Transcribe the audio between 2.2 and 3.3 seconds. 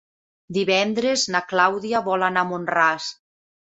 anar a Mont-ras.